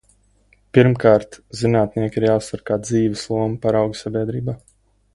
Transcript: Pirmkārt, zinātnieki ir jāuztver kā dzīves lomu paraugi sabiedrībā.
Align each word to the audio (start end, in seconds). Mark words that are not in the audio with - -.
Pirmkārt, 0.77 1.37
zinātnieki 1.59 2.21
ir 2.23 2.27
jāuztver 2.31 2.65
kā 2.71 2.81
dzīves 2.89 3.29
lomu 3.37 3.63
paraugi 3.67 4.05
sabiedrībā. 4.05 4.61